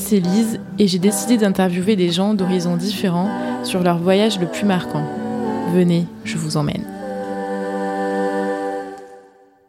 [0.00, 3.30] c'est Lise et j'ai décidé d'interviewer des gens d'horizons différents
[3.64, 5.04] sur leur voyage le plus marquant.
[5.74, 6.84] Venez, je vous emmène.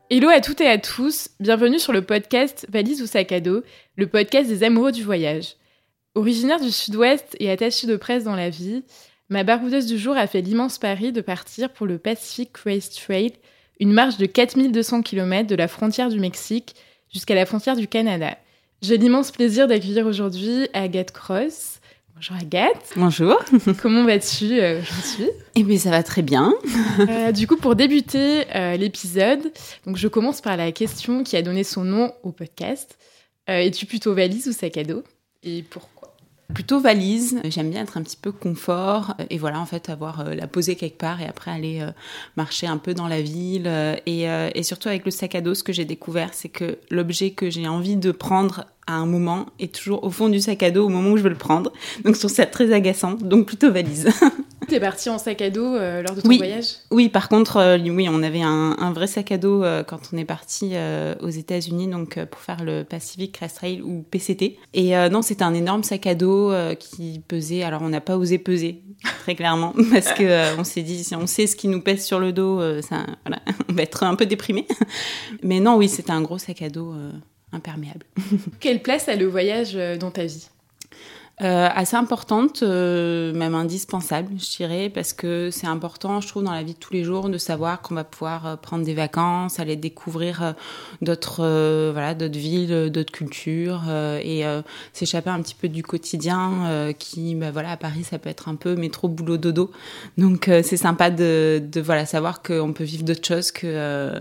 [0.10, 3.62] Hello à toutes et à tous, bienvenue sur le podcast Valise ou sac à dos,
[3.98, 5.56] le podcast des amoureux du voyage.
[6.16, 8.84] Originaire du sud-ouest et attachée de presse dans la vie,
[9.30, 13.34] ma baroudeuse du jour a fait l'immense pari de partir pour le Pacific Crest Trail,
[13.80, 16.76] une marche de 4200 km de la frontière du Mexique
[17.14, 18.38] jusqu'à la frontière du Canada.
[18.82, 21.80] J'ai l'immense plaisir d'accueillir aujourd'hui Agathe Cross.
[22.16, 22.94] Bonjour Agathe.
[22.96, 23.40] Bonjour.
[23.82, 25.30] Comment vas-tu euh, aujourd'hui?
[25.54, 26.52] Eh bien, ça va très bien.
[27.00, 29.52] Euh, du coup, pour débuter euh, l'épisode,
[29.86, 32.98] donc je commence par la question qui a donné son nom au podcast.
[33.46, 35.04] Es-tu plutôt valise ou sac à dos?
[35.44, 36.01] Et pourquoi?
[36.54, 37.40] Plutôt valise.
[37.46, 40.98] J'aime bien être un petit peu confort et voilà en fait avoir la poser quelque
[40.98, 41.86] part et après aller
[42.38, 43.68] marcher un peu dans la ville
[44.06, 47.32] et, et, surtout avec le sac à dos ce que j'ai découvert c'est que l'objet
[47.32, 50.72] que j'ai envie de prendre à un moment est toujours au fond du sac à
[50.72, 51.72] dos au moment où je veux le prendre.
[52.04, 54.10] Donc je trouve ça très agaçant, donc plutôt valise.
[54.68, 56.38] T'es parti en sac à dos euh, lors de ton oui.
[56.38, 56.76] voyage?
[56.92, 60.18] Oui, par contre, euh, oui, on avait un, vrai sac à dos euh, quand on
[60.18, 60.74] est parti
[61.22, 64.58] aux États-Unis, donc pour faire le Pacific Crest Trail ou PCT.
[64.74, 67.64] Et non, c'était un énorme sac à dos qui pesait.
[67.64, 68.82] Alors, on n'a pas osé peser
[69.22, 72.20] très clairement parce que on s'est dit si on sait ce qui nous pèse sur
[72.20, 74.68] le dos, ça, voilà, on va être un peu déprimé.
[75.44, 76.94] Mais non, oui, c'était un gros sac à dos
[77.52, 78.06] imperméable.
[78.60, 80.50] Quelle place a le voyage dans ta vie?
[81.44, 86.52] Euh, assez importante, euh, même indispensable, je dirais, parce que c'est important, je trouve, dans
[86.52, 89.60] la vie de tous les jours, de savoir qu'on va pouvoir euh, prendre des vacances,
[89.60, 90.54] aller découvrir
[91.02, 91.42] d'autres,
[91.92, 94.44] voilà, d'autres villes, d'autres cultures, et
[94.94, 98.56] s'échapper un petit peu du quotidien, qui, bah, voilà, à Paris, ça peut être un
[98.56, 99.72] peu métro, boulot, dodo.
[100.18, 104.12] Donc, c'est sympa de, de, voilà, savoir qu'on peut vivre d'autres choses que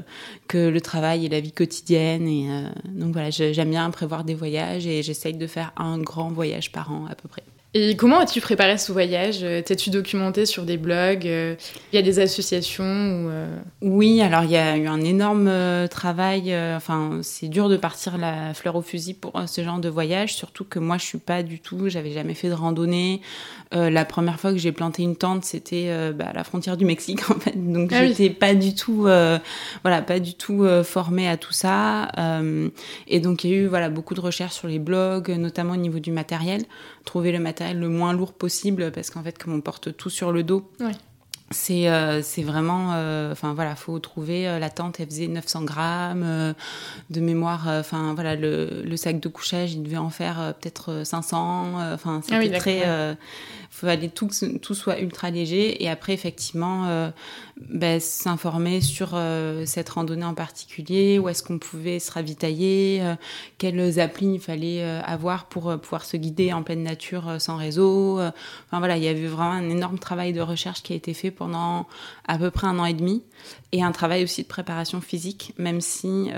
[0.48, 2.26] que le travail et la vie quotidienne.
[2.26, 2.48] Et
[2.88, 6.90] donc voilà, j'aime bien prévoir des voyages et j'essaye de faire un grand voyage par
[6.90, 7.42] an à peu près.
[7.72, 9.40] Et comment as-tu préparé ce voyage?
[9.64, 11.24] T'es-tu documenté sur des blogs?
[11.24, 11.56] Il
[11.92, 13.46] y a des associations euh?
[13.80, 16.52] Oui, alors il y a eu un énorme euh, travail.
[16.52, 20.34] Euh, enfin, c'est dur de partir la fleur au fusil pour ce genre de voyage,
[20.34, 21.88] surtout que moi je suis pas du tout.
[21.88, 23.20] J'avais jamais fait de randonnée.
[23.70, 27.30] la première fois que j'ai planté une tente, c'était bah, à la frontière du Mexique
[27.30, 27.54] en fait.
[27.54, 32.10] Donc ah j'étais pas du tout, voilà, pas du tout formée à tout ça.
[33.06, 35.76] et donc il y a eu voilà beaucoup de recherches sur les blogs, notamment au
[35.76, 36.64] niveau du matériel
[37.04, 40.32] trouver le matériel le moins lourd possible parce qu'en fait comme on porte tout sur
[40.32, 40.70] le dos
[41.52, 45.62] c'est euh, c'est vraiment euh, enfin voilà faut trouver euh, la tente elle faisait 900
[45.64, 46.54] grammes
[47.10, 51.92] de mémoire enfin voilà le, le, sac de couchage il devait en faire peut-être 500
[51.92, 53.16] enfin ah c'était très
[53.88, 54.28] aller tout
[54.60, 57.10] tout soit ultra léger et après effectivement euh,
[57.60, 63.14] ben, s'informer sur euh, cette randonnée en particulier où est-ce qu'on pouvait se ravitailler euh,
[63.58, 68.78] quelles applis il fallait avoir pour pouvoir se guider en pleine nature sans réseau enfin
[68.78, 71.86] voilà il y avait vraiment un énorme travail de recherche qui a été fait pendant
[72.26, 73.22] à peu près un an et demi
[73.72, 76.30] et un travail aussi de préparation physique même si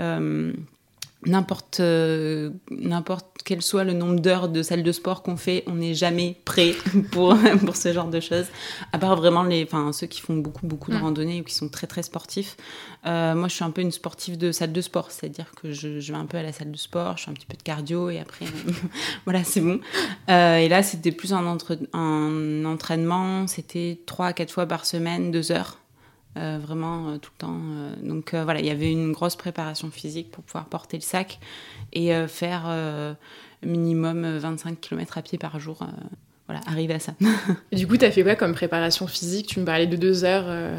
[1.25, 5.75] n'importe euh, n'importe quel soit le nombre d'heures de salle de sport qu'on fait, on
[5.75, 6.73] n'est jamais prêt
[7.11, 7.35] pour
[7.65, 8.45] pour ce genre de choses.
[8.91, 11.69] À part vraiment les, enfin ceux qui font beaucoup beaucoup de randonnées ou qui sont
[11.69, 12.57] très très sportifs.
[13.05, 15.99] Euh, moi, je suis un peu une sportive de salle de sport, c'est-à-dire que je,
[15.99, 17.63] je, vais un peu à la salle de sport, je fais un petit peu de
[17.63, 18.45] cardio et après,
[19.25, 19.79] voilà, c'est bon.
[20.29, 24.85] Euh, et là, c'était plus un, entre, un entraînement, c'était trois à quatre fois par
[24.85, 25.79] semaine, deux heures.
[26.35, 27.59] Euh, vraiment euh, tout le temps.
[27.61, 31.39] Euh, donc voilà, il y avait une grosse préparation physique pour pouvoir porter le sac
[31.91, 32.63] et faire
[33.61, 35.85] minimum 25 km à pied par jour.
[36.47, 37.13] voilà, arriver à ça.
[37.71, 39.45] et du coup, tu as fait quoi comme préparation physique?
[39.45, 40.75] Tu me parlais de deux heures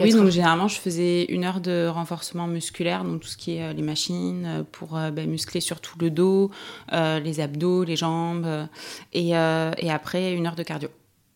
[0.00, 3.74] Oui, donc généralement, je faisais une heure de renforcement musculaire, donc tout ce qui est
[3.74, 6.52] les machines, pour bah, muscler surtout le dos,
[6.92, 8.68] les abdos, les jambes,
[9.12, 10.88] et, et après une heure de cardio.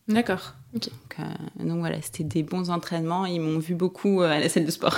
[0.07, 0.53] D'accord.
[0.73, 0.89] Donc,
[1.19, 1.23] euh,
[1.63, 3.25] donc, voilà, c'était des bons entraînements.
[3.25, 4.97] Ils m'ont vu beaucoup euh, à la salle de sport.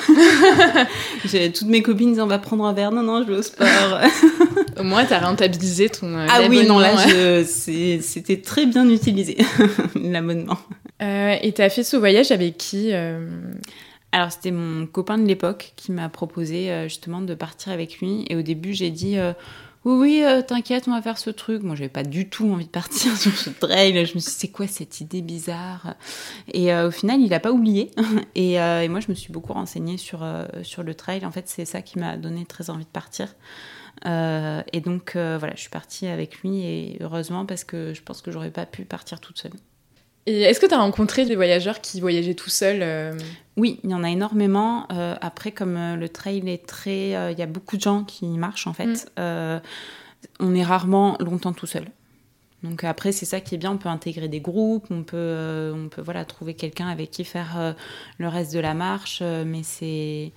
[1.25, 2.91] J'ai toutes mes copines disant on va prendre un verre.
[2.91, 3.67] Non, non, je vais au sport.
[4.79, 6.15] au moins, tu as rentabilisé ton.
[6.15, 6.95] Euh, ah oui, non, là,
[7.44, 9.38] c'était très bien utilisé,
[9.95, 10.57] l'abonnement.
[11.01, 12.94] et tu as fait ce voyage avec qui
[14.11, 18.38] alors c'était mon copain de l'époque qui m'a proposé justement de partir avec lui et
[18.38, 19.17] au début j'ai dit
[19.85, 21.61] oui, oui, euh, t'inquiète, on va faire ce truc.
[21.61, 23.93] Moi, j'avais pas du tout envie de partir sur ce trail.
[23.93, 25.93] Je me suis dit, c'est quoi cette idée bizarre?
[26.51, 27.91] Et euh, au final, il a pas oublié.
[28.35, 30.27] Et, euh, et, moi, je me suis beaucoup renseignée sur,
[30.63, 31.25] sur le trail.
[31.25, 33.35] En fait, c'est ça qui m'a donné très envie de partir.
[34.05, 36.61] et donc, voilà, je suis partie avec lui.
[36.63, 39.53] Et heureusement, parce que je pense que j'aurais pas pu partir toute seule.
[40.27, 43.13] Et est-ce que tu as rencontré des voyageurs qui voyageaient tout seuls euh
[43.57, 44.88] Oui, il y en a énormément.
[44.92, 47.10] Euh, après, comme euh, le trail est très...
[47.31, 49.12] Il y a beaucoup de gens qui marchent, en fait.
[49.18, 49.62] Mm.
[50.39, 51.86] On est rarement longtemps tout seul.
[52.63, 55.88] Donc après, c'est ça qui est bien, on peut intégrer des groupes, on peut, on
[55.88, 57.75] peut voilà, trouver quelqu'un avec qui faire
[58.18, 60.31] le reste de la marche, mais c'est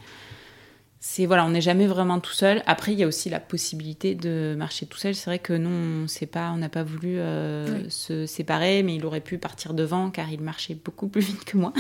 [1.01, 2.61] c'est voilà, on n'est jamais vraiment tout seul.
[2.67, 5.15] Après, il y a aussi la possibilité de marcher tout seul.
[5.15, 9.07] C'est vrai que nous, on pas, on n'a pas voulu euh, se séparer, mais il
[9.07, 11.73] aurait pu partir devant car il marchait beaucoup plus vite que moi.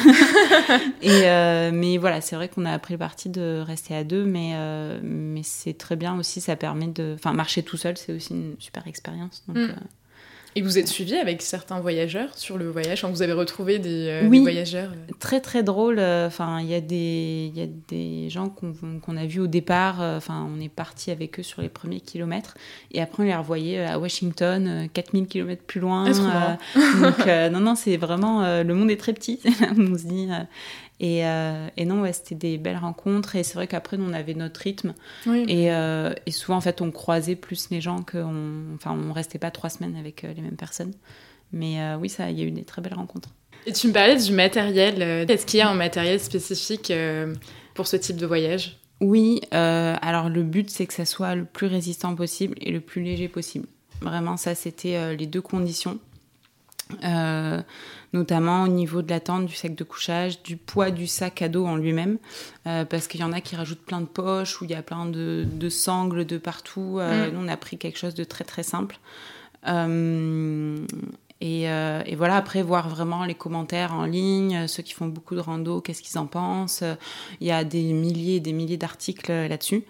[1.02, 4.24] Et euh, mais voilà, c'est vrai qu'on a pris le parti de rester à deux,
[4.24, 6.40] mais euh, mais c'est très bien aussi.
[6.40, 9.42] Ça permet de, enfin, marcher tout seul, c'est aussi une super expérience.
[9.48, 9.74] Donc, mm.
[10.56, 14.28] Et vous êtes suivi avec certains voyageurs sur le voyage vous avez retrouvé des, euh,
[14.28, 15.98] oui, voyageurs euh Très très drôle.
[15.98, 20.00] Euh, enfin, il y a des y a des gens qu'on a vus au départ.
[20.00, 22.54] Enfin, on est parti avec eux sur les premiers kilomètres
[22.92, 26.10] et après on les revoyait à Washington, 4000 kilomètres plus loin.
[26.30, 26.58] Ah,
[27.00, 29.40] donc non non, c'est vraiment le monde est très petit.
[29.78, 30.28] on se dit
[31.00, 33.36] et, euh, et, non, ouais, c'était des belles rencontres.
[33.36, 34.94] Et c'est vrai qu'après, on avait notre rythme.
[35.26, 38.74] Et, euh, et, souvent, en fait, on croisait plus les gens qu'on.
[38.74, 40.92] Enfin, on restait pas trois semaines avec euh, les mêmes personnes.
[41.52, 43.30] Mais oui, ça, il y a eu des très belles rencontres.
[43.66, 45.00] Et tu me parlais du matériel.
[45.30, 46.92] Est-ce qu'il y a un matériel spécifique
[47.74, 48.78] pour ce type de voyage?
[49.00, 49.40] Oui.
[49.50, 53.28] alors, le but, c'est que ça soit le plus résistant possible et le plus léger
[53.28, 53.66] possible.
[54.02, 55.98] Vraiment, ça, c'était les deux conditions.
[57.04, 57.60] Euh,
[58.14, 61.48] notamment au niveau de la tente, du sac de couchage, du poids du sac à
[61.48, 62.18] dos en lui-même,
[62.66, 64.82] euh, parce qu'il y en a qui rajoutent plein de poches, où il y a
[64.82, 66.98] plein de, sangles de partout.
[66.98, 67.34] Euh, mm.
[67.34, 68.98] Nous, on a pris quelque chose de très très simple.
[69.66, 70.86] Euh,
[72.04, 75.40] et, voilà, après, voir vraiment les commentaires en ligne, euh, ceux qui font beaucoup de
[75.40, 76.82] rando, qu'est-ce qu'ils en pensent.
[77.40, 79.84] Il y a des milliers et des milliers d'articles là-dessus.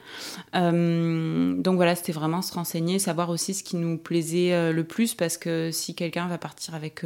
[0.54, 5.14] Euh, donc voilà, c'était vraiment se renseigner, savoir aussi ce qui nous plaisait le plus,
[5.14, 7.04] parce que si quelqu'un va partir avec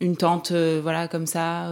[0.00, 1.70] une tente, voilà, comme ça,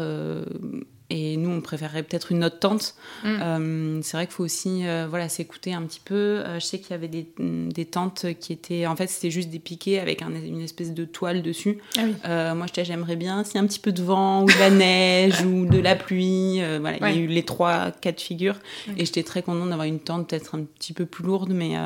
[1.12, 2.94] et nous on préférerait peut-être une autre tente.
[3.22, 3.28] Mm.
[3.28, 6.14] Euh, c'est vrai qu'il faut aussi euh, voilà s'écouter un petit peu.
[6.14, 9.50] Euh, je sais qu'il y avait des, des, tentes qui étaient en fait c'était juste
[9.50, 11.78] des piquets avec une espèce de toile dessus.
[12.24, 14.58] Ah moi je j'aimerais bien s'il y a un petit peu de vent ou de
[14.58, 16.62] la neige ou de la pluie.
[16.80, 18.56] voilà, il y a eu les trois quatre figures
[18.96, 21.76] et j'étais très contente d'avoir une tente peut-être un petit peu plus lourde mais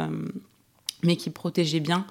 [1.06, 2.06] mais qui protégeait bien.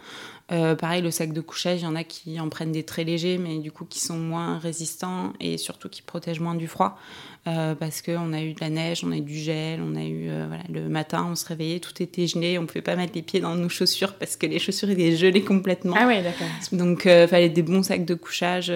[0.52, 3.04] Euh, pareil, le sac de couchage, il y en a qui en prennent des très
[3.04, 7.00] légers, mais du coup qui sont moins résistants et surtout qui protègent moins du froid.
[7.48, 10.04] Euh, parce qu'on a eu de la neige, on a eu du gel, on a
[10.04, 10.30] eu.
[10.30, 13.14] Euh, voilà, le matin, on se réveillait, tout était gelé, on ne pouvait pas mettre
[13.16, 15.96] les pieds dans nos chaussures parce que les chaussures étaient gelées complètement.
[15.98, 16.48] Ah ouais, d'accord.
[16.72, 18.72] Donc il fallait des bons sacs de couchage.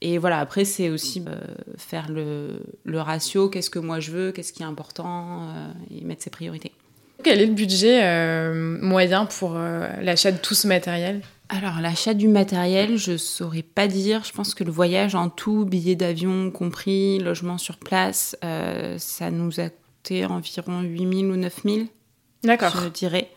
[0.00, 1.24] Et voilà, après, c'est aussi
[1.76, 5.48] faire le, le ratio, qu'est-ce que moi je veux, qu'est-ce qui est important,
[5.90, 6.72] et mettre ses priorités.
[7.24, 11.20] Quel est le budget euh, moyen pour euh, l'achat de tout ce matériel?
[11.48, 14.22] Alors, l'achat du matériel, je saurais pas dire.
[14.24, 19.30] Je pense que le voyage en tout, billets d'avion compris, logement sur place, euh, ça
[19.30, 21.86] nous a coûté environ 8000 ou 9000.
[22.44, 22.74] D'accord.
[22.84, 23.30] Je dirais.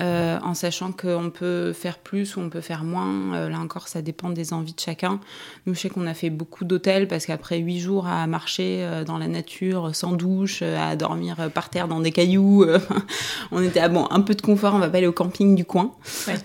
[0.00, 3.34] Euh, en sachant qu'on peut faire plus ou on peut faire moins.
[3.34, 5.20] Euh, là encore, ça dépend des envies de chacun.
[5.66, 9.04] Nous, je sais qu'on a fait beaucoup d'hôtels parce qu'après huit jours à marcher euh,
[9.04, 12.64] dans la nature, sans douche, à dormir par terre dans des cailloux,
[13.52, 14.74] on était à bon, un peu de confort.
[14.74, 15.92] On va pas aller au camping du coin.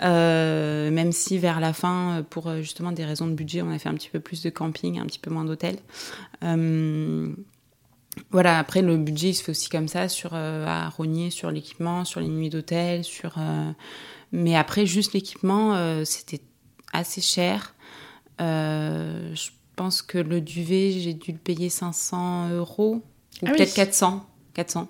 [0.01, 3.93] même si vers la fin, pour justement des raisons de budget, on a fait un
[3.93, 5.77] petit peu plus de camping, un petit peu moins d'hôtels
[8.31, 11.51] voilà, après le budget il se fait aussi comme ça, sur, euh, à rogner sur
[11.51, 13.35] l'équipement, sur les nuits d'hôtel, sur.
[13.37, 13.71] Euh,
[14.31, 16.41] mais après, juste l'équipement, euh, c'était
[16.93, 17.75] assez cher.
[18.39, 23.03] je pense que le duvet, j'ai dû le payer 500 euros,
[23.41, 24.25] ou ah peut-être 400.
[24.53, 24.87] 400.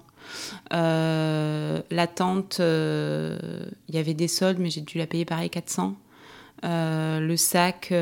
[0.72, 5.96] la tente, il y avait des soldes, mais j'ai dû la payer pareil 400.
[6.64, 7.94] le sac,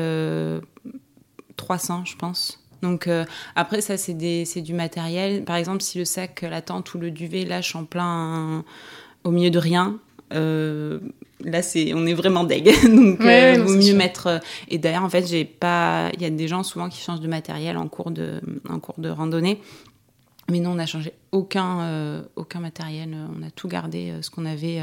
[1.56, 2.65] 300, je pense.
[2.82, 5.44] Donc euh, après ça c'est du matériel.
[5.44, 8.64] Par exemple si le sac, la tente ou le duvet lâche en plein
[9.24, 9.98] au milieu de rien,
[10.34, 11.00] euh,
[11.42, 12.64] là c'est on est vraiment deg.
[12.84, 14.40] Donc euh, il vaut mieux mettre.
[14.68, 17.28] Et d'ailleurs en fait j'ai pas, il y a des gens souvent qui changent de
[17.28, 19.60] matériel en cours de en cours de randonnée.
[20.50, 23.16] Mais nous on n'a changé aucun aucun matériel.
[23.36, 24.80] On a tout gardé ce qu'on avait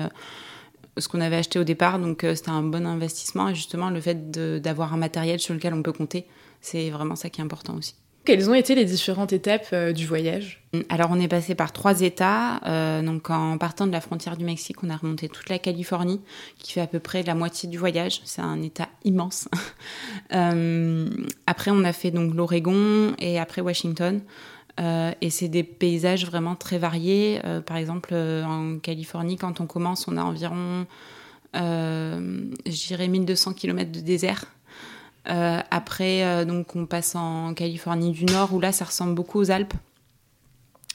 [0.97, 2.00] ce qu'on avait acheté au départ.
[2.00, 3.47] Donc c'était un bon investissement.
[3.47, 6.25] Et justement le fait d'avoir un matériel sur lequel on peut compter
[6.63, 7.93] c'est vraiment ça qui est important aussi.
[8.25, 10.63] Quelles ont été les différentes étapes euh, du voyage?
[10.88, 12.62] Alors on est passé par trois États.
[12.65, 16.22] Euh, donc en partant de la frontière du Mexique, on a remonté toute la Californie,
[16.58, 18.22] qui fait à peu près la moitié du voyage.
[18.24, 19.50] C'est un État immense.
[20.32, 21.10] Euh,
[21.48, 24.22] après on a fait donc l'Oregon et après Washington.
[24.79, 27.41] et c'est des paysages vraiment très variés.
[27.65, 30.88] par exemple en Californie, quand on commence, on a environ,
[31.53, 34.46] je dirais 1200 km de désert.
[35.30, 39.39] Euh, après, euh, donc, on passe en Californie du Nord, où là, ça ressemble beaucoup
[39.39, 39.74] aux Alpes.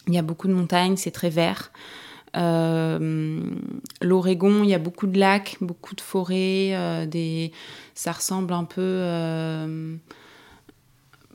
[0.06, 1.70] Il y a beaucoup de montagnes, c'est très vert.
[2.34, 3.52] L'Oregon,
[4.62, 7.08] il y a beaucoup de lacs, beaucoup de forêts,
[7.94, 9.02] ça ressemble un peu.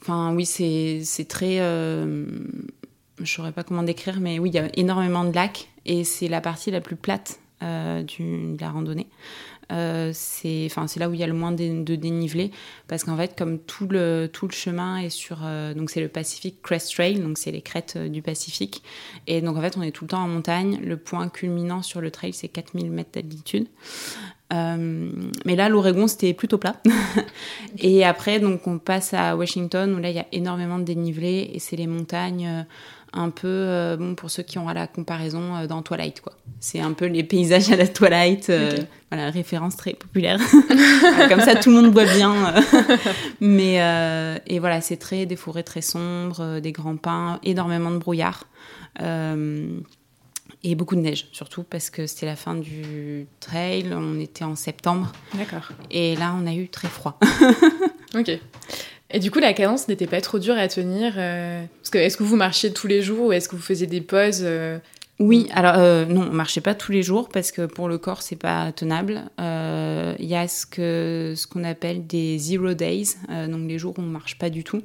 [0.01, 1.57] Enfin, oui, c'est très.
[1.57, 2.25] je
[3.19, 6.29] ne saurais pas comment décrire, mais oui, il y a énormément de lacs et c'est
[6.29, 9.07] la partie la plus plate de la randonnée.
[9.71, 12.51] Euh, c'est enfin c'est là où il y a le moins de, dénivelé
[12.87, 16.09] parce qu'en fait comme tout le tout le chemin est sur euh, donc c'est le
[16.09, 18.83] Pacific Crest Trail donc c'est les crêtes euh, du Pacifique.
[19.27, 20.79] Et donc en fait on est tout le temps en montagne.
[20.83, 23.67] Le point culminant sur le trail c'est 4000 mètres d'altitude.
[24.51, 26.75] Mais là, l'Oregon, c'était plutôt plat.
[27.79, 31.49] et après, donc, on passe à Washington, où là, il y a énormément de dénivelé,
[31.51, 32.63] et c'est les montagnes
[33.13, 36.33] un peu, euh, bon, pour ceux qui ont à la comparaison euh, dans Twilight, quoi.
[36.59, 38.75] C'est un peu les paysages à la Twilight, euh,
[39.11, 40.39] voilà, référence très populaire.
[41.29, 42.53] Comme ça, tout le monde voit bien.
[43.41, 43.75] Mais,
[44.47, 48.45] et voilà, c'est très, des forêts très sombres, des grands pins, énormément de brouillard.
[48.99, 54.55] et beaucoup de neige, surtout parce que c'était la fin du trail, on était en
[54.55, 55.11] septembre.
[55.35, 55.69] D'accord.
[55.91, 57.19] Et là, on a eu très froid.
[58.15, 58.39] ok.
[59.13, 62.17] Et du coup, la cadence n'était pas trop dure à tenir euh, Parce que est-ce
[62.17, 64.79] que vous marchiez tous les jours ou est-ce que vous faisiez des pauses euh,
[65.25, 68.21] oui, alors euh, non, on marchait pas tous les jours parce que pour le corps
[68.21, 69.21] c'est pas tenable.
[69.39, 73.79] Euh, il y a ce que ce qu'on appelle des zero days, euh, donc les
[73.79, 74.81] jours où on marche pas du tout,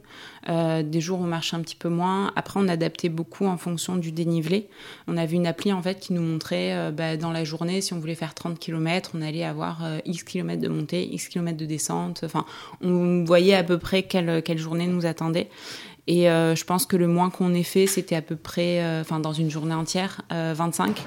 [0.47, 2.31] des jours où on marche un petit peu moins.
[2.37, 4.69] Après on adaptait beaucoup en fonction du dénivelé.
[5.09, 7.99] On avait une appli en fait qui nous montrait bah, dans la journée si on
[7.99, 12.21] voulait faire 30 km, on allait avoir x km de montée, x km de descente.
[12.25, 12.45] Enfin,
[12.81, 15.49] on voyait à peu près quelle quelle journée nous attendait.
[16.09, 19.03] Et euh, je pense que le moins qu'on ait fait, c'était à peu près, euh,
[19.03, 20.99] enfin dans une journée entière, 25.
[20.99, 21.03] Euh,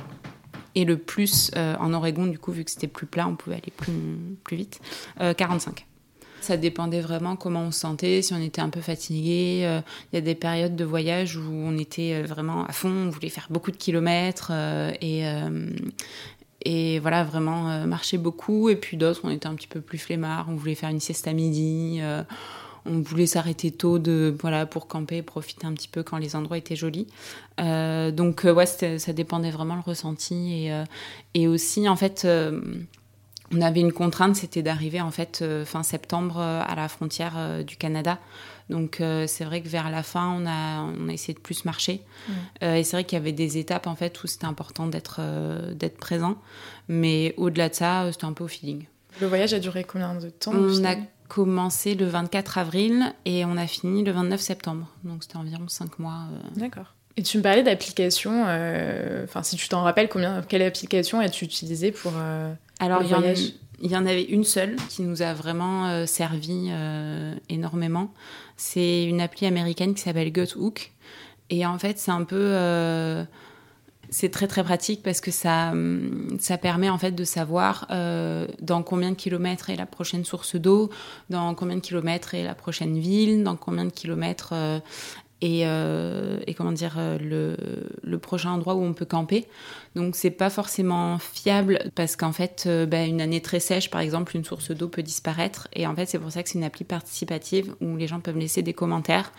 [0.75, 3.73] Et le plus en Oregon, du coup, vu que c'était plus plat, on pouvait aller
[3.75, 4.79] plus, vite,
[5.17, 5.87] 45.
[6.39, 9.81] Ça dépendait vraiment comment on se sentait, si on était un peu fatigué.
[10.11, 13.29] Il y a des périodes de voyage où on était vraiment à fond, on voulait
[13.29, 14.51] faire beaucoup de kilomètres
[15.01, 15.23] et,
[16.63, 18.69] et voilà, vraiment marcher beaucoup.
[18.69, 21.27] Et puis d'autres, on était un petit peu plus flemmard, on voulait faire une sieste
[21.27, 22.01] à midi
[22.85, 26.57] on voulait s'arrêter tôt de voilà pour camper, profiter un petit peu quand les endroits
[26.57, 27.07] étaient jolis.
[27.59, 30.83] Euh, donc euh, ouais, ça dépendait vraiment le ressenti et, euh,
[31.33, 32.27] et aussi en fait.
[33.53, 38.17] on avait une contrainte, c'était d'arriver en fait fin septembre à la frontière du Canada.
[38.69, 42.01] Donc c'est vrai que vers la fin, on a, on a essayé de plus marcher.
[42.61, 45.19] et c'est vrai qu'il y avait des étapes en fait où c'était important d'être
[45.73, 46.37] d'être présent.
[46.87, 48.85] Mais au-delà de ça, c'était un peu au feeling.
[49.19, 50.95] Le voyage a duré combien de temps On a
[51.31, 54.85] commencé le 24 avril et on a fini le 29 septembre.
[55.05, 56.25] Donc c'était environ 5 mois.
[56.29, 56.59] Euh.
[56.59, 56.93] D'accord.
[57.15, 58.43] Et tu me parlais d'applications.
[58.47, 63.07] Euh, enfin, si tu t'en rappelles, combien, quelle application as-tu utilisée pour euh, Alors, le
[63.07, 63.53] voyage?
[63.81, 66.69] il y en avait une seule qui nous a vraiment servi
[67.49, 68.13] énormément.
[68.55, 70.91] C'est une appli américaine qui s'appelle Guthook.
[71.49, 73.25] Et en fait, c'est un peu
[74.11, 75.73] c'est très très pratique parce que ça,
[76.37, 80.57] ça permet en fait de savoir euh, dans combien de kilomètres est la prochaine source
[80.57, 80.89] d'eau,
[81.29, 84.79] dans combien de kilomètres est la prochaine ville, dans combien de kilomètres euh,
[85.39, 87.55] et, euh, comment dire le,
[88.03, 89.47] le, prochain endroit où on peut camper.
[89.93, 93.99] Donc c'est pas forcément fiable parce qu'en fait, euh, bah, une année très sèche, par
[93.99, 95.67] exemple, une source d'eau peut disparaître.
[95.73, 98.37] Et en fait, c'est pour ça que c'est une appli participative où les gens peuvent
[98.37, 99.33] laisser des commentaires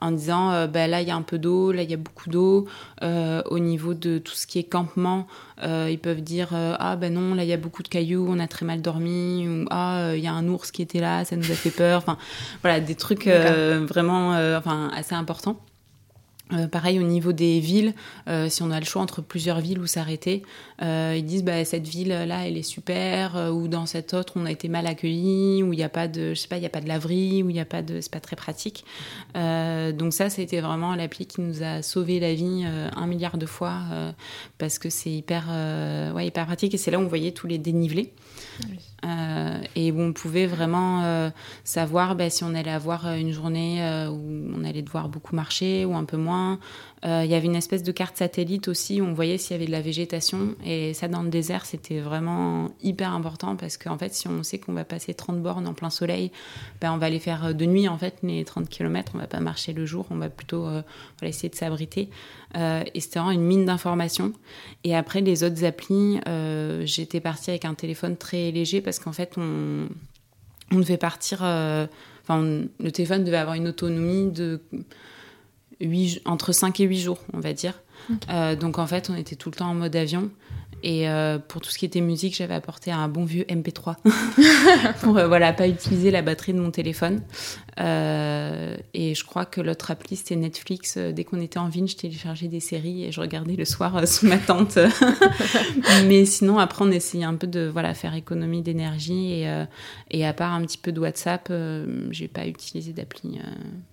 [0.00, 1.98] en disant euh, bah, là il y a un peu d'eau, là il y a
[1.98, 2.66] beaucoup d'eau.
[3.02, 5.26] Euh, au niveau de tout ce qui est campement,
[5.62, 8.46] ils peuvent dire ah ben non là il y a beaucoup de cailloux, on a
[8.46, 11.50] très mal dormi ou ah il y a un ours qui était là, ça nous
[11.50, 11.98] a fait peur.
[11.98, 12.16] Enfin
[12.62, 15.58] voilà des trucs vraiment enfin assez importants.
[16.52, 17.92] Euh, pareil au niveau des villes,
[18.26, 20.42] euh, si on a le choix entre plusieurs villes où s'arrêter,
[20.82, 24.46] euh, ils disent bah cette ville là elle est super ou dans cette autre on
[24.46, 26.66] a été mal accueilli ou il n'y a pas de je sais pas il y
[26.66, 28.84] a pas de laverie ou il n'y a pas de c'est pas très pratique.
[29.34, 33.80] donc ça c'était vraiment l'appli qui nous a sauvé la vie un milliard de fois
[34.58, 35.48] parce que c'est hyper
[36.14, 38.12] ouais hyper pratique et c'est là où on voyait tous les dénivelés.
[39.04, 41.30] Euh, et où on pouvait vraiment euh,
[41.62, 45.84] savoir bah, si on allait avoir une journée euh, où on allait devoir beaucoup marcher
[45.84, 46.37] ou un peu moins,
[47.04, 49.54] euh, il y avait une espèce de carte satellite aussi où on voyait s'il y
[49.54, 50.56] avait de la végétation.
[50.64, 54.58] Et ça, dans le désert, c'était vraiment hyper important parce qu'en fait, si on sait
[54.58, 56.32] qu'on va passer 30 bornes en plein soleil,
[56.80, 59.12] ben, on va les faire de nuit, en fait, les 30 km.
[59.14, 60.82] On va pas marcher le jour, on va plutôt euh,
[61.22, 62.10] essayer de s'abriter.
[62.56, 64.32] Euh, et c'était vraiment une mine d'informations.
[64.82, 66.18] Et après, les autres applis,
[66.84, 71.42] j'étais partie avec un téléphone très léger parce qu'en fait, on devait partir.
[71.42, 74.60] Enfin, le téléphone devait avoir une autonomie de
[76.24, 77.74] entre 5 et 8 jours, on va dire.
[78.30, 80.30] Euh, donc en fait, on était tout le temps en mode avion.
[80.82, 83.96] Et euh, pour tout ce qui était musique, j'avais apporté un bon vieux MP3
[85.00, 87.22] pour euh, voilà pas utiliser la batterie de mon téléphone.
[87.80, 90.96] Euh, et je crois que l'autre appli c'était Netflix.
[90.96, 94.26] Dès qu'on était en ville, je téléchargeais des séries et je regardais le soir sous
[94.26, 94.78] ma tente.
[96.06, 99.64] Mais sinon, après, on essayait un peu de voilà faire économie d'énergie et,
[100.10, 101.52] et à part un petit peu de WhatsApp,
[102.10, 103.40] j'ai pas utilisé d'appli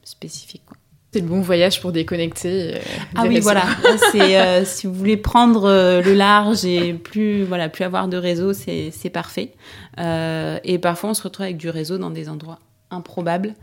[0.04, 0.64] spécifique.
[0.66, 0.78] Quoi.
[1.16, 2.76] C'est le bon voyage pour déconnecter.
[2.76, 2.80] Euh,
[3.16, 3.64] ah oui, voilà.
[4.12, 8.18] c'est euh, si vous voulez prendre euh, le large et plus voilà plus avoir de
[8.18, 9.54] réseau, c'est parfait.
[9.98, 12.60] et parfois, on se retrouve avec du réseau dans des endroits
[12.92, 13.54] improbables.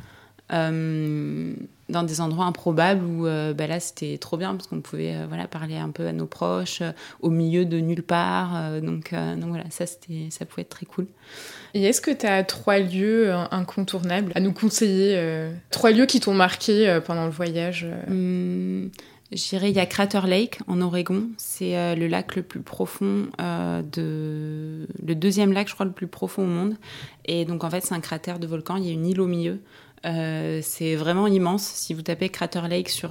[0.52, 5.76] Dans des endroits improbables où bah là c'était trop bien parce qu'on pouvait voilà parler
[5.76, 6.82] un peu à nos proches
[7.20, 11.06] au milieu de nulle part donc, donc voilà ça c'était ça pouvait être très cool
[11.74, 16.06] et est-ce que tu as trois lieux euh, incontournables à nous conseiller euh, Trois lieux
[16.06, 18.90] qui t'ont marqué euh, pendant le voyage hum,
[19.32, 21.28] Je dirais il y a Crater Lake en Oregon.
[21.38, 24.86] C'est le lac le plus profond de.
[25.04, 26.76] Le deuxième lac, je crois, le plus profond au monde.
[27.24, 28.76] Et donc en fait, c'est un cratère de volcan.
[28.76, 29.60] Il y a une île au milieu.
[30.04, 31.62] C'est vraiment immense.
[31.62, 33.10] Si vous tapez Crater Lake sur,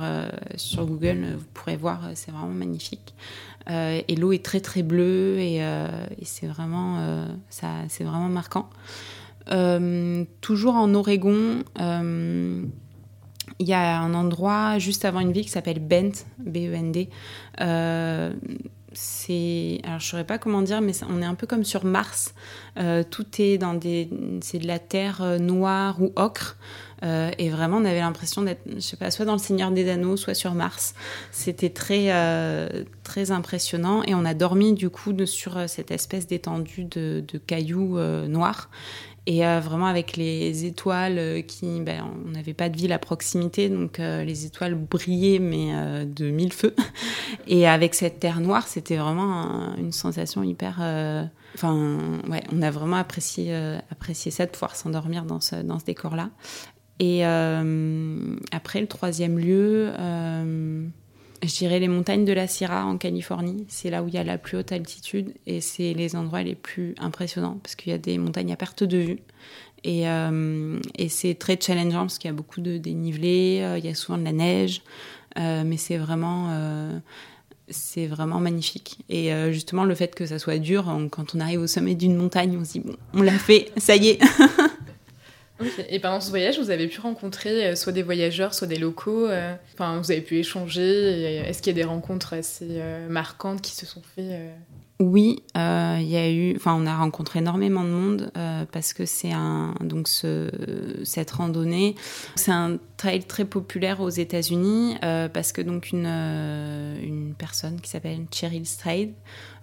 [0.56, 3.14] sur Google, vous pourrez voir, c'est vraiment magnifique.
[3.70, 5.88] Euh, et l'eau est très très bleue et, euh,
[6.24, 7.26] c'est vraiment, euh,
[8.00, 8.70] vraiment marquant.
[10.42, 11.64] toujours en Oregon,
[13.60, 17.10] il y a un endroit juste avant une ville qui s'appelle Bend, B-E-N-D.
[18.94, 22.34] C'est, alors je saurais pas comment dire, mais on est un peu comme sur Mars.
[23.10, 24.10] tout est dans des,
[24.42, 26.58] c'est de la terre noire ou ocre.
[27.04, 29.90] Euh, et vraiment, on avait l'impression d'être, je sais pas, soit dans le Seigneur des
[29.90, 30.94] Anneaux, soit sur Mars.
[31.32, 34.04] C'était très, euh, très impressionnant.
[34.04, 38.70] Et on a dormi du coup sur euh, cette espèce d'étendue de, de, cailloux noirs.
[39.28, 44.00] Et vraiment avec les étoiles qui, ben, on n'avait pas de ville à proximité, donc
[44.00, 46.76] les étoiles brillaient mais de mille feux.
[47.48, 50.78] Et avec cette terre noire, c'était vraiment une sensation hyper.
[51.54, 52.00] Enfin,
[52.30, 53.54] ouais, on a vraiment apprécié,
[53.92, 56.32] apprécié ça de pouvoir s'endormir dans ce, dans ce décor-là.
[57.02, 60.86] Et euh, après, le troisième lieu, euh,
[61.44, 63.66] je dirais les montagnes de la Sierra en Californie.
[63.68, 66.56] C'est là où il y a la plus haute altitude et c'est les endroits les
[66.56, 69.20] plus impressionnants parce qu'il y a des montagnes à perte de vue.
[69.84, 73.90] Et, euh, et c'est très challengeant parce qu'il y a beaucoup de dénivelé, il y
[73.90, 74.84] a souvent de la neige,
[75.36, 77.02] mais c'est vraiment
[77.70, 79.00] c'est vraiment magnifique.
[79.10, 82.56] Et justement, le fait que ça soit dur, quand on arrive au sommet d'une montagne,
[82.62, 84.20] on se dit, bon, on l'a fait, ça y est.
[85.90, 89.28] Et pendant ce voyage, vous avez pu rencontrer euh, soit des voyageurs, soit des locaux.
[89.28, 91.42] Euh, enfin, vous avez pu échanger.
[91.48, 94.26] Est-ce qu'il y a des rencontres assez euh, marquantes qui se sont faites
[95.02, 99.32] oui, euh, y a eu, on a rencontré énormément de monde euh, parce que c'est
[99.32, 100.52] un, donc ce,
[101.04, 101.96] cette randonnée,
[102.36, 107.90] c'est un trail très populaire aux États-Unis euh, parce que donc une une personne qui
[107.90, 109.14] s'appelle Cheryl Stride,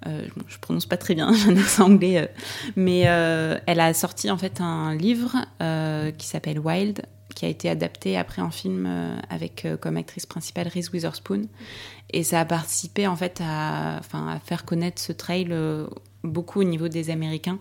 [0.05, 2.33] je prononce pas très bien, j'ai un accent anglais,
[2.75, 5.37] mais elle a sorti en fait un livre
[6.19, 7.03] qui s'appelle Wild
[7.39, 8.89] qui a été adapté après en film
[9.31, 11.43] avec comme actrice principale Reese Witherspoon
[12.11, 15.87] et ça a participé en fait à, enfin, à faire connaître ce trail euh,
[16.25, 17.59] beaucoup au niveau des Américains.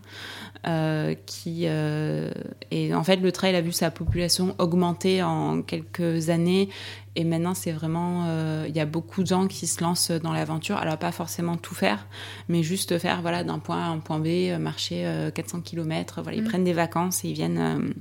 [0.65, 2.31] Euh, qui, euh,
[2.71, 6.69] et en fait, le trail a vu sa population augmenter en quelques années.
[7.15, 8.25] Et maintenant, c'est vraiment.
[8.65, 10.77] Il y a beaucoup de gens qui se lancent dans l'aventure.
[10.77, 12.05] Alors, pas forcément tout faire,
[12.47, 16.21] mais juste faire voilà, d'un point A à un point B, marcher 400 km.
[16.21, 16.47] Voilà, Ils mm.
[16.47, 17.93] prennent des vacances et ils viennent,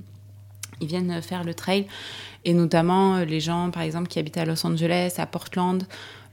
[0.81, 1.87] ils viennent faire le trail.
[2.45, 5.85] Et notamment, les gens, par exemple, qui habitent à Los Angeles, à Portland,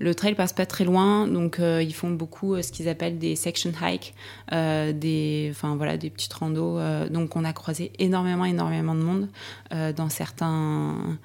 [0.03, 3.19] le trail passe pas très loin, donc euh, ils font beaucoup euh, ce qu'ils appellent
[3.19, 4.13] des section hikes,
[4.51, 6.79] euh, des, enfin voilà, des petites randos.
[7.09, 9.29] donc on a croisé énormément, énormément de monde
[9.71, 11.17] dans certains,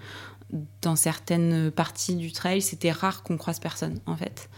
[0.82, 2.62] dans certaines parties du trail.
[2.62, 4.48] C'était rare qu'on croise personne en fait.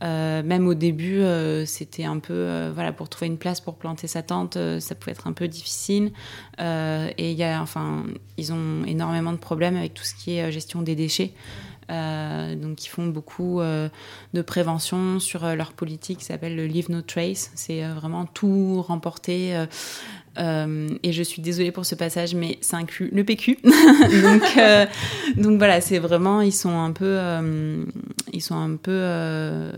[0.00, 1.22] Même au début,
[1.66, 5.26] c'était un peu, voilà, pour trouver une place pour planter sa tente, ça pouvait être
[5.26, 6.12] un peu difficile.
[6.58, 8.04] et il y a, enfin,
[8.36, 11.32] ils ont énormément de problèmes avec tout ce qui est gestion des déchets.
[11.90, 13.88] Euh, donc ils font beaucoup euh,
[14.34, 17.50] de prévention sur euh, leur politique qui s'appelle le Leave No Trace.
[17.54, 19.64] C'est vraiment tout remporter.
[20.38, 23.58] et je suis désolée pour ce passage, mais ça inclut le PQ.
[23.64, 24.58] donc,
[25.36, 27.18] donc voilà, c'est vraiment ils sont un peu,
[28.32, 29.72] ils sont un peu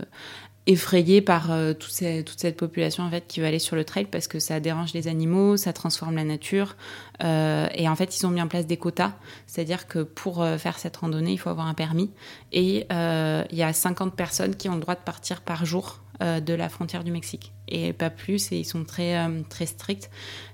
[0.67, 4.27] effrayé par euh, toute, cette, population en fait qui va aller sur le trail parce
[4.27, 6.75] que ça dérange les animaux, ça transforme la nature
[7.23, 9.13] euh, et en fait ils ont mis en place des quotas,
[9.47, 12.11] c'est-à-dire que pour euh, faire cette randonnée il faut avoir un permis.
[12.51, 16.53] Et il y a 50 personnes qui ont le droit de partir par jour de
[16.53, 17.53] la frontière du Mexique.
[17.67, 20.09] Et pas plus et ils sont très très stricts.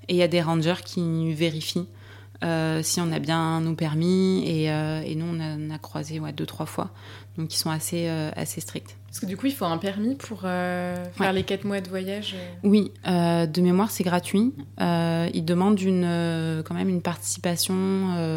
[0.08, 1.88] Et il y a des rangers qui vérifient
[2.84, 4.44] si on a bien nos permis.
[4.48, 6.92] Et, nous on a, croisé deux, trois fois.
[7.38, 8.98] Donc, ils sont assez, assez stricts.
[9.18, 12.36] Parce que du coup, il faut un permis pour faire les quatre mois de voyage
[12.64, 14.54] Oui, de mémoire, c'est gratuit.
[14.80, 17.74] ils demandent une, quand même une participation,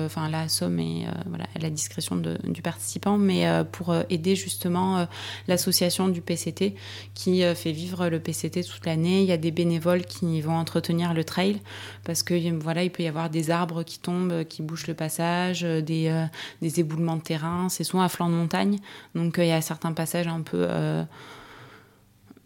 [0.07, 5.07] enfin, la somme est voilà, à la discrétion de, du participant, mais pour aider justement
[5.49, 6.75] l'association du PCT
[7.13, 9.21] qui fait vivre le PCT toute l'année.
[9.21, 11.61] Il y a des bénévoles qui vont entretenir le trail
[12.05, 15.65] parce que voilà, il peut y avoir des arbres qui tombent, qui bouchent le passage,
[15.65, 16.25] euh, des, euh,
[16.63, 17.69] des éboulements de terrain.
[17.69, 18.79] C'est souvent à flanc de montagne,
[19.15, 20.67] donc euh, il y a certains passages un peu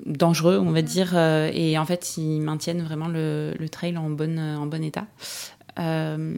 [0.06, 5.06] dangereux, on va dire, et en fait, ils maintiennent vraiment le, trail en bon état.
[5.78, 6.36] Euh,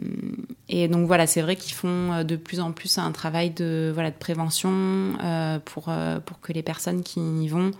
[0.69, 3.91] et donc voilà, c'est vrai qu'ils font euh, de plus en plus un travail de,
[3.93, 4.71] voilà, de prévention
[5.23, 5.89] euh, pour,
[6.25, 7.71] pour que les personnes qui y vont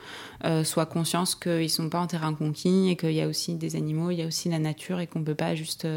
[0.63, 3.75] soient conscientes qu'ils ne sont pas en terrain conquis et qu'il y a aussi des
[3.75, 5.87] animaux, il y a aussi la nature et qu'on ne peut pas juste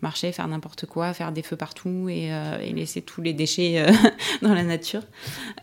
[0.00, 2.30] marcher, faire n'importe quoi, faire des feux partout et,
[2.62, 3.86] et laisser tous les déchets
[4.42, 5.02] dans la nature.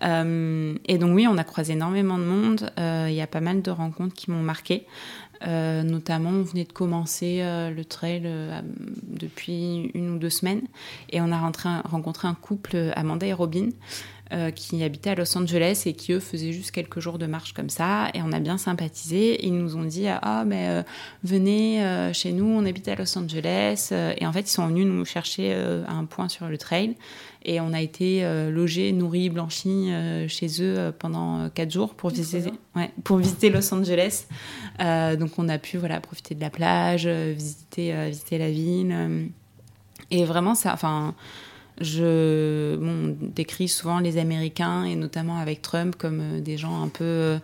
[0.03, 2.71] et donc oui, on a croisé énormément de monde.
[2.77, 4.85] Il y a pas mal de rencontres qui m'ont marqué.
[5.47, 8.62] Euh, notamment, on venait de commencer euh, le trail euh,
[9.04, 10.63] depuis une ou deux semaines.
[11.10, 13.69] Et on a rencontré un couple, Amanda et Robin,
[14.55, 17.69] qui habitaient à Los Angeles et qui, eux, faisaient juste quelques jours de marche comme
[17.69, 18.09] ça.
[18.13, 19.43] Et on a bien sympathisé.
[19.45, 20.83] ils nous ont dit Ah, mais
[21.23, 23.89] venez chez nous, on habite à Los Angeles.
[23.91, 25.53] et en fait, ils sont venus nous chercher
[25.87, 26.95] à un point sur le trail.
[27.45, 31.93] Et on a été euh, logés, nourris, blanchis euh, chez eux euh, pendant quatre jours
[31.93, 34.25] pour visiter, ouais, pour visiter Los Angeles.
[34.79, 39.29] donc on a pu voilà, profiter de la plage, visiter, visiter la ville.
[40.11, 41.15] et vraiment, ça, enfin,
[41.81, 47.39] je bon, décris souvent les Américains et notamment avec Trump comme des gens un peu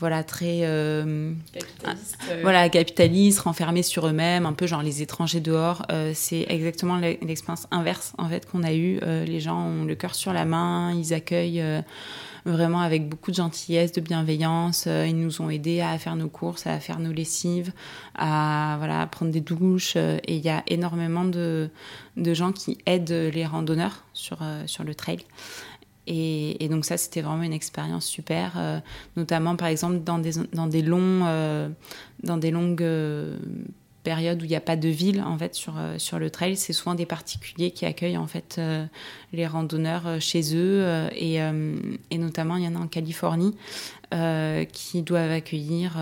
[0.00, 2.38] voilà très euh, capitaliste, euh.
[2.42, 5.84] voilà capitaliste renfermés sur eux-mêmes un peu genre les étrangers dehors.
[5.90, 10.14] Euh, c'est exactement l'expérience inverse en fait qu'on a eu les gens ont le cœur
[10.14, 11.64] sur la main ils accueillent
[12.44, 14.86] vraiment avec beaucoup de gentillesse de bienveillance.
[14.86, 17.72] Ils nous ont aidés à faire nos courses à faire nos lessives
[18.14, 19.96] à voilà à prendre des douches.
[19.96, 21.70] Et il y a énormément de,
[22.16, 25.24] de gens qui aident les randonneurs sur sur le trail
[26.10, 28.80] et, donc ça, c'était vraiment une expérience super, euh,
[29.16, 31.68] notamment par exemple dans des, dans des, longs, euh,
[32.22, 33.36] dans des longues euh,
[34.04, 36.56] périodes où il n'y a pas de ville en fait sur, sur le trail.
[36.56, 38.58] C'est souvent des particuliers qui accueillent en fait
[39.34, 41.34] les randonneurs chez eux et,
[42.10, 43.54] et, notamment il y en a en Californie
[44.72, 45.98] qui doivent accueillir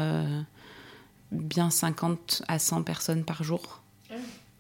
[1.33, 3.83] bien 50 à 100 personnes par jour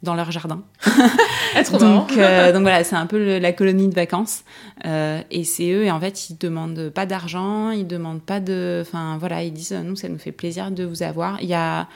[0.03, 0.63] dans leur jardin.
[0.85, 4.45] Ah, donc, euh, donc voilà, c'est un peu la colonie de vacances.
[4.85, 8.83] Euh, et c'est eux, et en fait, ils demandent pas d'argent, ils demandent pas de.
[8.83, 11.41] Enfin voilà, ils disent nous, ça nous fait plaisir de vous avoir.
[11.43, 11.89] Il y a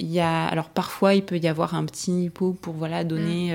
[0.00, 3.48] il y a, alors parfois, il peut y avoir un petit pot pour voilà, donner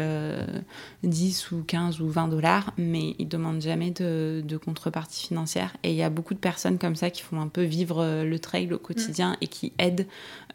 [1.04, 1.56] 10 mm.
[1.56, 5.76] euh, ou 15 ou 20 dollars, mais ils ne demandent jamais de, contrepartie financière.
[5.84, 8.24] Et il y a beaucoup de personnes comme ça qui font un peu vivre euh,
[8.24, 9.38] le trail au quotidien mm.
[9.42, 10.08] et qui aident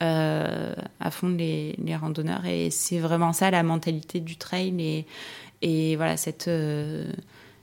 [0.02, 2.46] euh, à fond les, les, randonneurs.
[2.46, 5.06] Et c'est vraiment ça la mentalité du trail et,
[5.62, 6.50] et voilà, cette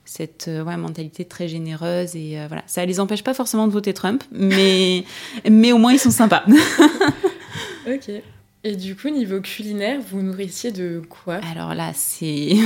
[0.06, 4.24] cette ouais, mentalité très généreuse et voilà ça les empêche pas forcément de voter Trump
[4.32, 5.04] mais
[5.48, 6.42] mais au moins ils sont sympas
[7.86, 8.10] Ok.
[8.62, 11.36] Et du coup, niveau culinaire, vous nourrissiez de quoi?
[11.50, 12.56] Alors là, c'est.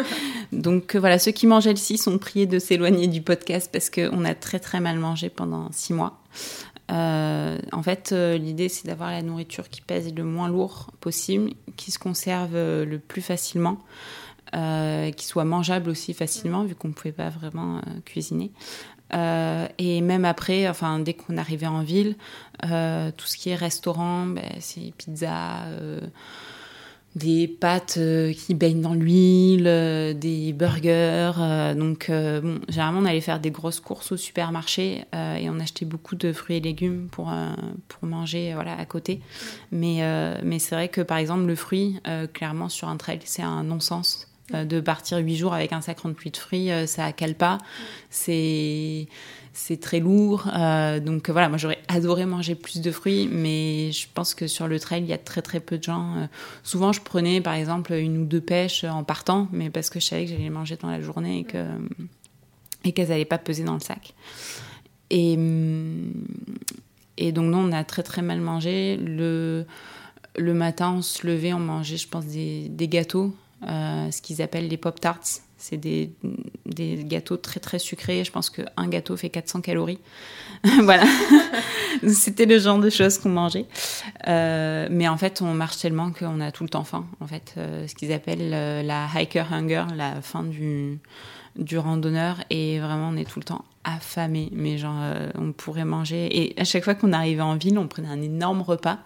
[0.52, 4.34] Donc voilà, ceux qui mangent ici sont priés de s'éloigner du podcast parce qu'on a
[4.34, 6.20] très très mal mangé pendant six mois.
[6.90, 11.52] Euh, en fait, euh, l'idée c'est d'avoir la nourriture qui pèse le moins lourd possible,
[11.76, 13.78] qui se conserve euh, le plus facilement,
[15.16, 18.52] qui soit mangeable aussi facilement vu qu'on ne pouvait pas vraiment cuisiner.
[19.12, 22.16] Euh, et même après, enfin, dès qu'on arrivait en ville,
[22.64, 26.00] euh, tout ce qui est restaurant, ben, c'est pizza, euh,
[27.14, 27.98] des pâtes
[28.36, 31.30] qui baignent dans l'huile, des burgers.
[31.76, 36.16] donc, bon, généralement, on allait faire des grosses courses au supermarché et on achetait beaucoup
[36.16, 37.32] de fruits et légumes pour,
[37.86, 39.20] pour manger voilà, à côté.
[39.70, 40.00] Mais,
[40.42, 42.00] mais c'est vrai que, par exemple, le fruit,
[42.32, 44.33] clairement, sur un trail, c'est un non-sens.
[44.54, 47.58] Euh, de partir huit jours avec un sac de fruits, euh, ça cale pas.
[48.10, 49.08] C'est
[49.52, 50.48] c'est très lourd.
[50.56, 54.66] Euh, donc voilà, moi j'aurais adoré manger plus de fruits, mais je pense que sur
[54.66, 56.28] le trail, il y a très très peu de gens.
[56.64, 60.06] souvent, je prenais par exemple une ou deux pêches en partant, mais parce que je
[60.06, 61.64] savais que j'allais manger dans la journée et que
[62.84, 64.14] et qu'elles n'allaient pas peser dans le sac.
[65.10, 65.38] Et,
[67.16, 68.96] et donc, non, on a très très mal mangé.
[68.96, 69.64] Le,
[70.36, 73.34] le matin, on se levait, on mangeait, je pense, des, des gâteaux
[73.66, 75.40] ce qu'ils appellent les pop tarts.
[75.56, 76.12] C'est des,
[76.66, 78.22] des, gâteaux très très sucrés.
[78.22, 79.98] Je pense qu'un gâteau fait 400 calories.
[80.82, 81.04] voilà.
[82.06, 83.64] C'était le genre de choses qu'on mangeait.
[84.28, 87.06] Euh, mais en fait, on marche tellement qu'on a tout le temps faim.
[87.20, 88.50] En fait, euh, ce qu'ils appellent
[88.86, 90.98] la hiker hunger, la faim du
[91.56, 95.00] du randonneur et vraiment on est tout le temps affamé mais genre
[95.36, 98.60] on pourrait manger et à chaque fois qu'on arrivait en ville on prenait un énorme
[98.60, 98.98] repas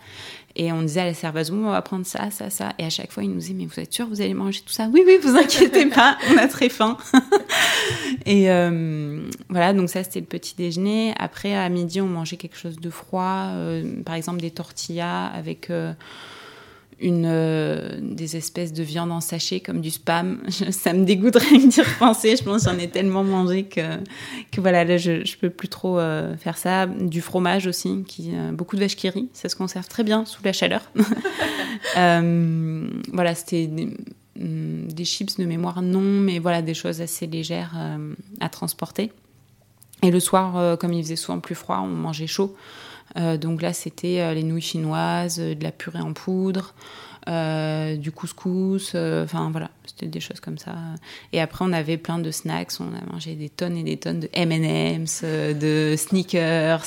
[0.59, 2.73] et on disait à la serveuse, on va prendre ça, ça, ça.
[2.79, 4.73] Et à chaque fois, il nous disait, mais vous êtes sûr, vous allez manger tout
[4.73, 4.89] ça?
[4.93, 6.97] Oui, oui, vous inquiétez pas, on a très faim.
[8.27, 11.15] et euh, voilà, donc ça, c'était le petit déjeuner.
[11.17, 15.71] Après, à midi, on mangeait quelque chose de froid, euh, par exemple des tortillas avec...
[15.71, 15.93] Euh,
[17.01, 20.41] une, euh, des espèces de viande en sachet comme du spam.
[20.71, 22.37] ça me dégoûterait de d'y repenser.
[22.37, 23.99] Je pense que j'en ai tellement mangé que,
[24.51, 26.87] que voilà, là, je, je peux plus trop euh, faire ça.
[26.87, 29.29] Du fromage aussi, qui, euh, beaucoup de vache qui rit.
[29.33, 30.91] Ça se conserve très bien sous la chaleur.
[31.95, 33.87] voilà, c'était des,
[34.37, 37.77] mm, des, chips de mémoire, non, mais voilà, des choses assez légères
[38.41, 39.13] à transporter.
[40.03, 42.57] Et le soir, comme il faisait souvent plus froid, on mangeait chaud.
[43.17, 46.75] Euh, donc là, c'était euh, les nouilles chinoises, euh, de la purée en poudre,
[47.99, 50.75] du couscous, enfin voilà, c'était des choses comme ça.
[51.35, 54.21] Et après, on avait plein de snacks, on a mangé des tonnes et des tonnes
[54.21, 56.87] de M&M's, de sneakers,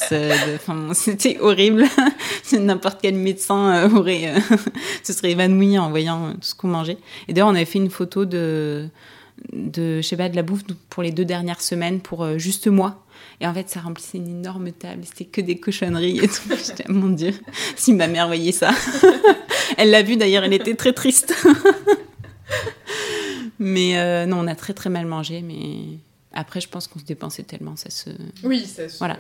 [0.56, 1.84] enfin c'était horrible.
[2.54, 4.34] N'importe quel médecin aurait
[5.04, 6.98] se serait évanoui en voyant tout ce qu'on mangeait.
[7.28, 8.90] Et d'ailleurs, on avait fait une photo de
[9.54, 13.04] de je sais pas de la bouffe pour les deux dernières semaines pour juste moi
[13.42, 15.02] et en fait, ça remplissait une énorme table.
[15.04, 16.50] C'était que des cochonneries et tout.
[16.50, 17.34] J'étais, mon Dieu,
[17.76, 18.72] si ma mère voyait ça.
[19.78, 21.34] elle l'a vu d'ailleurs, elle était très triste.
[23.60, 25.42] mais euh, non, on a très très mal mangé.
[25.42, 25.98] Mais
[26.34, 27.76] après, je pense qu'on se dépensait tellement.
[27.76, 28.12] Ça se.
[28.44, 29.00] Oui, ça se.
[29.00, 29.18] Voilà.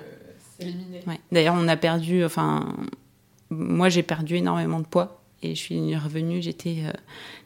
[0.60, 1.04] s'éliminait.
[1.08, 1.20] Ouais.
[1.32, 2.24] D'ailleurs, on a perdu.
[2.24, 2.76] Enfin,
[3.50, 5.24] moi, j'ai perdu énormément de poids.
[5.44, 6.92] Et je suis revenue, j'étais euh,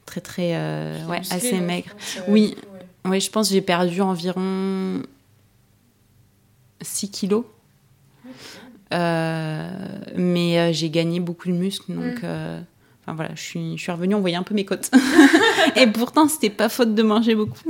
[0.05, 1.89] très très euh, ouais, assez maigre.
[2.27, 2.55] oui,
[3.05, 5.01] oui, je pense j'ai perdu environ
[6.81, 7.45] 6 kilos.
[8.93, 9.69] Euh,
[10.15, 12.63] mais euh, j'ai gagné beaucoup de muscles, donc mm.
[13.01, 14.91] enfin voilà, je suis, je suis revenue, on voyait un peu mes côtes.
[15.75, 17.63] et pourtant, c'était pas faute de manger beaucoup.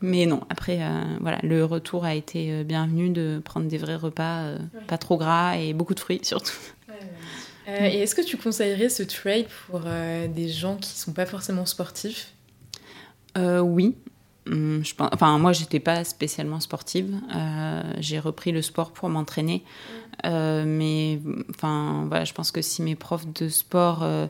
[0.00, 0.78] mais non, après,
[1.20, 4.52] voilà, le retour a été bienvenu de prendre des vrais repas,
[4.86, 6.56] pas trop gras et beaucoup de fruits surtout.
[7.78, 12.32] Et est-ce que tu conseillerais ce trail pour des gens qui sont pas forcément sportifs?
[13.36, 13.94] Oui,
[14.50, 17.14] Hum, je pense, enfin, moi, j'étais pas spécialement sportive.
[17.34, 19.62] Euh, j'ai repris le sport pour m'entraîner.
[20.24, 24.26] Euh, mais enfin, voilà, je pense que si mes profs de sport euh,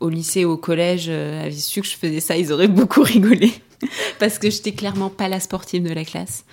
[0.00, 3.52] au lycée ou au collège avaient su que je faisais ça, ils auraient beaucoup rigolé.
[4.18, 6.44] Parce que j'étais clairement pas la sportive de la classe.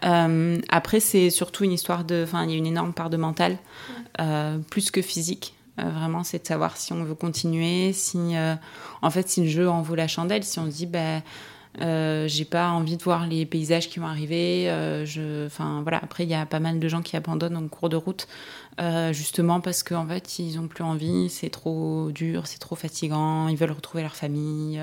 [0.00, 2.22] après, c'est surtout une histoire de.
[2.24, 3.58] Enfin, il y a une énorme part de mental,
[4.70, 5.54] plus que physique.
[5.84, 8.34] Vraiment, c'est de savoir si on veut continuer, si.
[9.02, 11.22] en fait, si le jeu en vaut la chandelle, si on se dit, bah
[11.80, 14.64] euh, j'ai pas envie de voir les paysages qui vont arriver.
[14.68, 16.00] Euh, enfin voilà.
[16.02, 18.26] Après, il y a pas mal de gens qui abandonnent en cours de route,
[18.80, 21.28] euh, justement parce qu'en fait, ils ont plus envie.
[21.28, 23.48] C'est trop dur, c'est trop fatigant.
[23.48, 24.80] Ils veulent retrouver leur famille.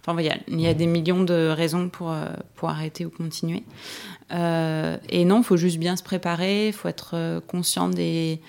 [0.00, 2.14] Enfin, voilà, il y a des millions de raisons pour
[2.54, 3.64] pour arrêter ou continuer.
[4.30, 6.68] et non, il faut juste bien se préparer.
[6.68, 8.40] Il faut être conscient des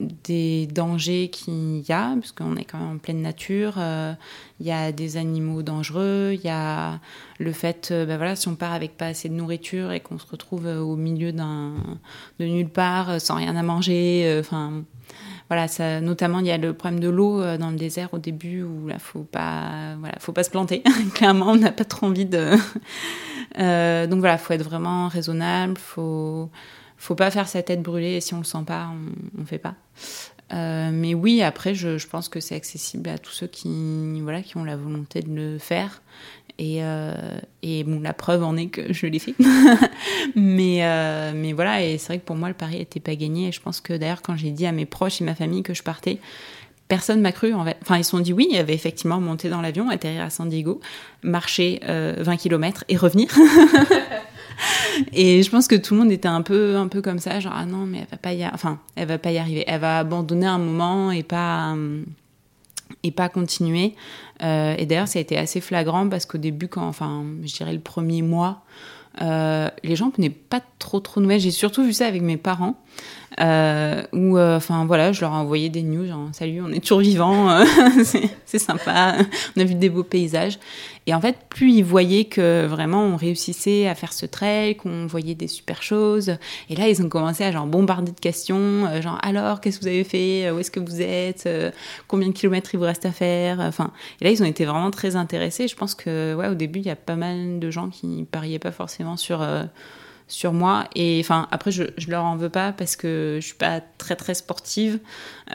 [0.00, 3.74] des dangers qu'il y a, puisqu'on est quand même en pleine nature.
[3.78, 4.12] Euh,
[4.60, 6.98] il y a des animaux dangereux, il y a
[7.38, 10.26] le fait, ben voilà, si on part avec pas assez de nourriture et qu'on se
[10.26, 14.84] retrouve euh, au milieu de nulle part, sans rien à manger, enfin.
[15.48, 15.66] voilà,
[16.00, 18.98] notamment il y a le problème de l'eau dans le désert au début où là
[18.98, 20.82] faut pas, faut pas se planter.
[21.14, 22.52] Clairement, on n'a pas trop envie de.
[24.06, 26.50] donc voilà, faut être vraiment raisonnable, faut
[26.96, 29.58] faut pas faire sa tête brûlée et si on le sent pas, on, on fait
[29.58, 29.76] pas.
[30.52, 34.42] Euh, mais oui, après, je, je pense que c'est accessible à tous ceux qui, voilà,
[34.42, 36.02] qui ont la volonté de le faire.
[36.58, 37.14] Et, euh,
[37.62, 39.34] et bon, la preuve en est que je l'ai fait.
[40.36, 43.48] mais, euh, mais voilà, et c'est vrai que pour moi, le pari n'était pas gagné.
[43.48, 45.72] Et je pense que d'ailleurs, quand j'ai dit à mes proches et ma famille que
[45.72, 46.18] je partais,
[46.88, 47.54] personne m'a cru.
[47.54, 50.30] Enfin, ils se sont dit oui, il y avait effectivement monté dans l'avion, atterrir à
[50.30, 50.80] San Diego,
[51.22, 53.28] marcher 20 km et revenir.
[55.12, 57.54] et je pense que tout le monde était un peu, un peu comme ça, genre
[57.54, 59.98] ah non mais elle va pas y, enfin elle va pas y arriver, elle va
[59.98, 61.74] abandonner un moment et pas
[63.10, 63.94] pas continuer.
[64.42, 67.72] Euh, et d'ailleurs ça a été assez flagrant parce qu'au début quand, enfin je dirais
[67.72, 68.62] le premier mois,
[69.20, 71.40] euh, les gens prenaient pas trop trop nouvelles.
[71.40, 72.76] J'ai surtout vu ça avec mes parents.
[73.40, 76.98] Euh, où, enfin voilà, je leur ai envoyé des news, genre salut, on est toujours
[76.98, 77.62] vivants,
[78.46, 79.14] c'est sympa,
[79.56, 80.58] on a vu des beaux paysages.
[81.08, 85.06] Et en fait, plus ils voyaient que vraiment on réussissait à faire ce trail, qu'on
[85.06, 86.36] voyait des super choses,
[86.68, 89.88] et là ils ont commencé à genre bombarder de questions, genre alors qu'est-ce que vous
[89.88, 91.48] avez fait, où est-ce que vous êtes,
[92.08, 93.90] combien de kilomètres il vous reste à faire, enfin.
[94.20, 95.66] Et là ils ont été vraiment très intéressés.
[95.66, 98.58] Je pense que ouais, au début il y a pas mal de gens qui pariaient
[98.58, 99.40] pas forcément sur
[100.28, 100.84] sur moi.
[100.94, 104.14] Et enfin, après, je, je leur en veux pas parce que je suis pas très
[104.14, 104.98] très sportive.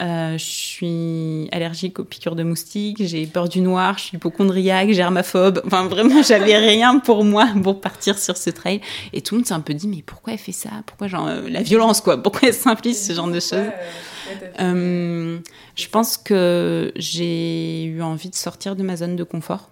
[0.00, 4.90] Euh, je suis allergique aux piqûres de moustiques, j'ai peur du noir, je suis hypochondriaque,
[4.90, 5.62] germaphobe.
[5.64, 8.80] Enfin, vraiment, j'avais rien pour moi pour partir sur ce trail.
[9.12, 10.70] Et tout le monde s'est un peu dit, mais pourquoi elle fait ça?
[10.86, 12.20] Pourquoi, genre, euh, la violence, quoi?
[12.22, 13.70] Pourquoi elle s'implique ce genre de choses?
[14.60, 15.38] euh,
[15.76, 19.70] Je pense que j'ai eu envie de sortir de ma zone de confort.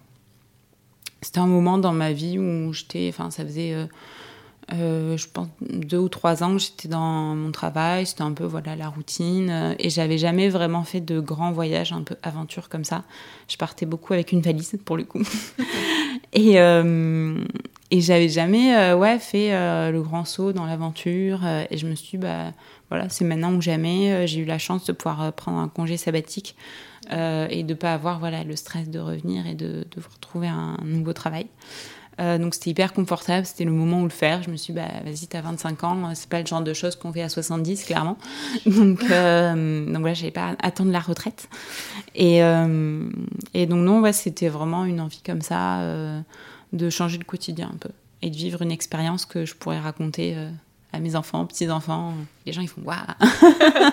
[1.21, 3.73] C'était un moment dans ma vie où j'étais, enfin, ça faisait
[4.71, 8.45] euh, je pense deux ou trois ans que j'étais dans mon travail, c'était un peu
[8.45, 12.69] voilà la routine euh, et j'avais jamais vraiment fait de grands voyages un peu aventure
[12.69, 13.03] comme ça.
[13.49, 15.23] Je partais beaucoup avec une valise pour le coup
[16.33, 17.43] et euh,
[17.91, 19.51] et j'avais jamais ouais fait
[19.91, 22.51] le grand saut dans l'aventure et je me suis dit, bah
[22.89, 24.25] voilà c'est maintenant ou jamais.
[24.25, 26.55] J'ai eu la chance de pouvoir prendre un congé sabbatique
[27.11, 31.13] et de pas avoir voilà le stress de revenir et de devoir trouver un nouveau
[31.13, 31.45] travail.
[32.19, 34.43] Euh, donc c'était hyper confortable, c'était le moment où le faire.
[34.43, 36.95] Je me suis dit, bah, vas-y, t'as 25 ans, c'est pas le genre de choses
[36.95, 38.17] qu'on fait à 70, clairement.
[38.65, 41.47] Donc, euh, donc voilà, pas à attendre la retraite.
[42.15, 43.09] Et, euh,
[43.53, 46.21] et donc, non, ouais, c'était vraiment une envie comme ça euh,
[46.71, 47.89] de changer le quotidien un peu
[48.21, 50.49] et de vivre une expérience que je pourrais raconter euh,
[50.93, 52.13] à mes enfants, petits-enfants.
[52.45, 52.97] Les gens, ils font waouh!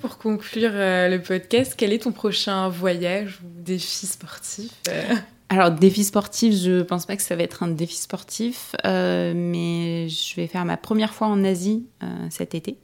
[0.00, 4.72] Pour conclure le podcast, quel est ton prochain voyage ou défi sportif
[5.52, 10.08] alors, défi sportif, je pense pas que ça va être un défi sportif, euh, mais
[10.08, 12.78] je vais faire ma première fois en Asie euh, cet été.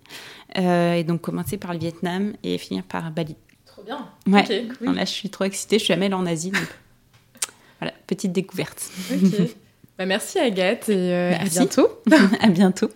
[0.58, 3.36] Euh, et donc, commencer par le Vietnam et finir par Bali.
[3.64, 4.06] Trop bien.
[4.26, 4.66] Ouais.
[4.78, 4.94] cool.
[4.94, 5.78] là, je suis trop excitée.
[5.78, 6.50] Je suis jamais allée en Asie.
[6.50, 6.60] Donc...
[7.80, 8.90] voilà, petite découverte.
[9.96, 11.88] Bah, merci Agathe et à bientôt.
[12.40, 12.90] à bientôt.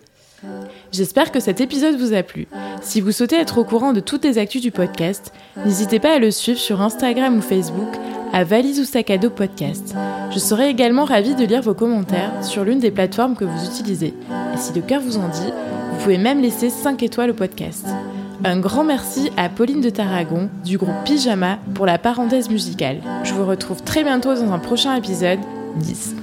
[0.91, 2.47] J'espère que cet épisode vous a plu.
[2.81, 5.33] Si vous souhaitez être au courant de toutes les actus du podcast,
[5.65, 7.89] n'hésitez pas à le suivre sur Instagram ou Facebook
[8.33, 9.95] à Valise ou Sac à dos podcast.
[10.31, 14.15] Je serai également ravie de lire vos commentaires sur l'une des plateformes que vous utilisez.
[14.53, 15.53] Et si le cœur vous en dit,
[15.91, 17.85] vous pouvez même laisser 5 étoiles au podcast.
[18.43, 22.97] Un grand merci à Pauline de Tarragon du groupe Pyjama pour la parenthèse musicale.
[23.23, 25.39] Je vous retrouve très bientôt dans un prochain épisode
[25.77, 26.15] 10.